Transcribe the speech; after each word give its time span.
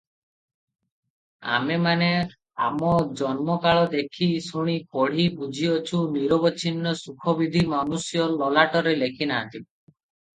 ଆମେମାନେ 1.57 2.05
ଆଜନ୍ମକାଳ 2.67 3.83
ଦେଖି, 3.91 4.29
ଶୁଣି, 4.45 4.77
ପଢ଼ି 4.97 5.27
ବୁଝିଅଛୁ 5.41 6.01
ନିରବଚ୍ଛିନ୍ନ 6.15 6.95
ସୁଖ 7.03 7.35
ବିଧି 7.43 7.63
ମନୁଷ୍ୟ 7.75 8.25
ଲଲାଟରେ 8.41 8.95
ଲେଖି 9.05 9.29
ନାହାନ୍ତି। 9.35 9.63